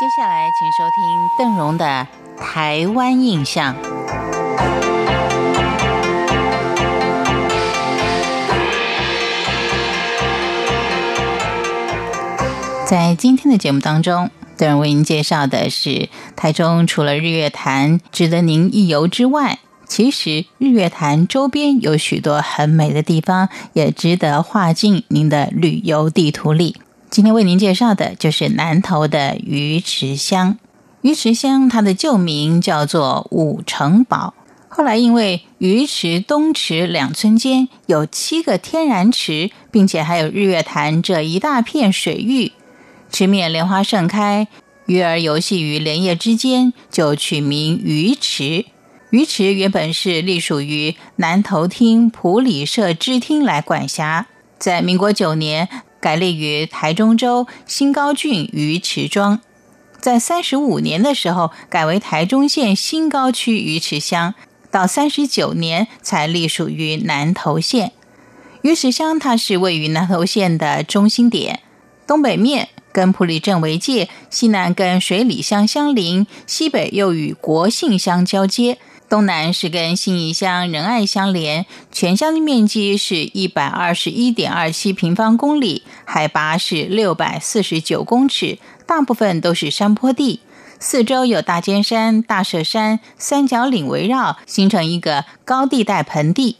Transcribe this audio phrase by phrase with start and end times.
[0.00, 2.06] 接下来，请收听邓荣的
[2.40, 3.74] 《台湾印象》。
[12.86, 26.76] 在今天的节目当中，邓荣为您介绍的是台中除了日月潭值得您一游之外，其实日月潭周边有许多很美的地方，也值得划进您的旅游地图里。
[27.10, 30.56] 今天为您介绍的就是南投的鱼池乡。
[31.02, 34.32] 鱼池乡它的旧名叫做五城堡，
[34.68, 42.52] 后来因为鱼池、东池两村间有七个天然池，并且还有日月潭这一大片水域，
[43.10, 44.46] 池面莲花盛开，
[44.86, 48.66] 鱼儿游戏于莲叶之间，就取名鱼池。
[49.10, 54.28] 鱼池原本是隶属于南投厅普里社支厅来管辖，
[54.60, 55.68] 在民国九年。
[56.00, 59.40] 改立于台中州新高郡鱼池庄，
[60.00, 64.34] 在三十五年的时候改为台中县新高区鱼池乡，
[64.70, 67.92] 到三十九年才隶属于南投县。
[68.62, 71.60] 鱼池乡它是位于南投县的中心点，
[72.06, 78.78] 东北面跟埔里镇为界，西南跟水里乡相邻，西北又与国姓乡交接。
[79.08, 85.82] 东南是跟信义乡仁爱相连，全乡的面积是一百二十一点二七平方公里，
[86.12, 90.40] 海拔是六百四十九公尺，大部分都是山坡地，
[90.80, 96.56] 四周有大尖山、大舍山、三角岭围绕，形成一个高地带盆地。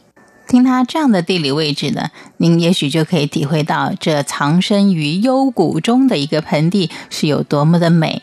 [0.47, 8.21] 听它这样的地理位置呢，您也许就可以体会到这藏身于幽谷中的一个盆地是有多么的美。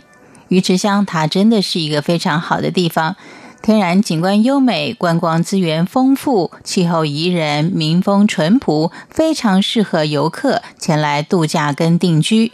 [0.48, 3.16] 鱼池乡它真的是一个非常好的地方。
[3.60, 12.52] 天然景观优美，观光资源丰富，气候宜人，民风淳朴，非常适合游客前来度假跟定居。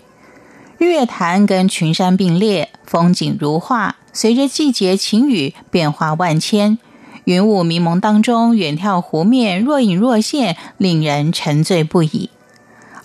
[0.78, 6.78] 日月潭跟群山并列，风景如画，随着季节晴雨变化万千，
[7.24, 12.30] 云雾迷蒙当中，远眺湖面若隐若现，令人沉醉不已。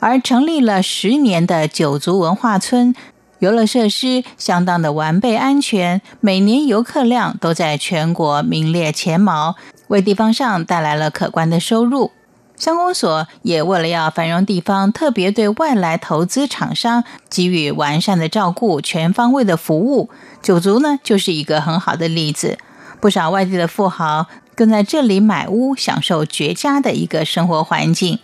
[0.01, 2.95] 而成立了十年的九族文化村。
[3.39, 9.55] 游乐设施相当的完备安全，每年游客量都在全国名列前茅，
[9.87, 12.11] 为地方上带来了可观的收入。
[12.57, 20.09] 乡公所也为了要繁荣地方，特别对外来投资厂商给予完善的照顾，全方位的服务。
[20.41, 22.57] 九族呢，就是一个很好的例子。
[22.99, 28.19] 不少外地的富豪更在这里买屋，享受绝佳的一个生活环境。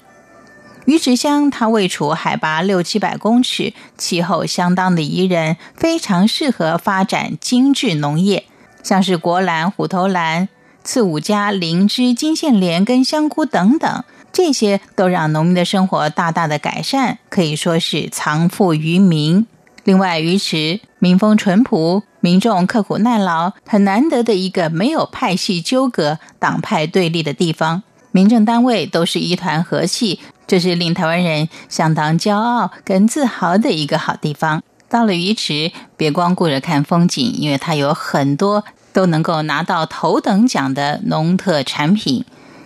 [0.85, 8.45] 鱼池乡它位处海拔六七百公尺，气候相当的宜人，非常适合发展精致农业，
[8.83, 10.47] 像是国兰、虎头兰、
[10.83, 19.47] 刺五加、灵芝、金线莲跟香菇等等，这些都让农民的生活大大的改善，可以说是藏富于民。
[19.85, 27.81] 另外，鱼池民风淳朴，民众刻苦耐劳，很难得的一个没有派系纠葛、党派对立的地方，
[28.11, 30.19] 民政单位都是一团和气。
[30.47, 34.61] 这是令台湾人相当骄傲跟自豪的一个好地方。
[34.87, 38.63] 到了鱼池，别光顾着看风景，因为它有很多
[38.93, 42.23] 都能够拿到头等奖的农特产品，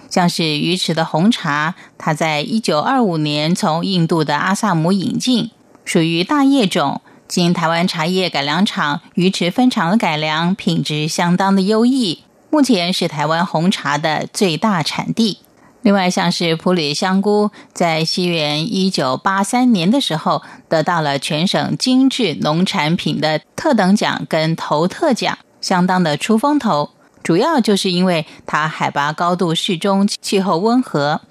[0.09, 5.49] 像是鱼池的红茶，它在一九二五年从印度的阿萨姆引进，
[5.85, 15.39] 属于大叶种，经台湾茶叶改良厂鱼池分厂的改良，品质相当的优异，目前是台湾红茶的最大产地。
[15.81, 26.89] 另外，像是普里香菇，在西元一九八三年的时候，得到了全省精致农产品的特等奖跟头特奖，相当的出风头。
[27.23, 31.21] 主要就是因为它海拔高度适中，气候温和。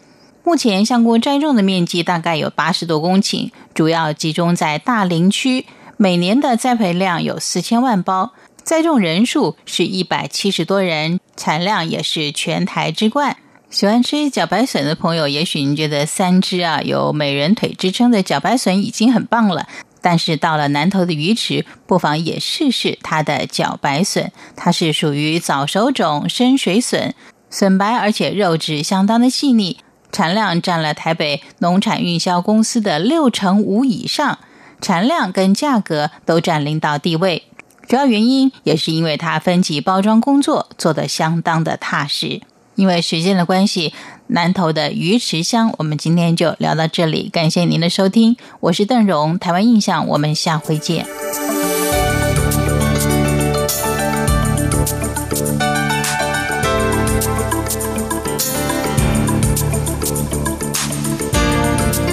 [0.42, 5.66] 目前香菇栽种的面积大概有八十多公顷，主要集中在大林区，
[5.98, 8.32] 每年的栽培量有四千万包，
[8.62, 13.36] 栽种人数是一百七十多人，产量也是全台之冠。
[13.70, 19.68] 喜欢吃茭白笋的朋友，也许您觉得三只啊有美人腿之称的茭白笋已经很棒了。
[20.00, 24.32] 但是到了南头的鱼池，不妨也试试它的茭白笋。
[24.56, 27.14] 它是属于早熟种深水笋，
[27.50, 29.76] 笋白而且肉质相当的细腻，
[30.10, 34.38] 产量占了台北农产运销公司的六成五以上，
[34.80, 37.42] 产量跟价格都占领导地位。
[37.86, 42.40] 主要原因也是因为它分级包装工作做得相当的踏实。
[42.78, 43.92] 因为时间的关系，
[44.28, 47.28] 南投的鱼池乡，我们今天就聊到这里。
[47.28, 51.04] 感谢您的收听，我是邓荣，台湾印象，我们下回见。